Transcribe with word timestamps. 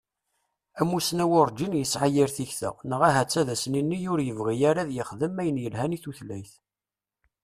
Amussnaw 0.81 1.31
urǧin 1.41 1.73
yesƐa 1.79 2.07
yir 2.13 2.29
tikta, 2.37 2.69
neɣ 2.89 3.01
ahat 3.07 3.33
ad 3.41 3.47
as-nini 3.53 3.99
ur 4.11 4.19
yebɣi 4.27 4.55
ara 4.69 4.81
ad 4.83 4.91
yexdem 4.93 5.35
ayen 5.41 5.61
yelhan 5.63 5.95
i 5.97 5.99
tutlayt. 6.03 6.53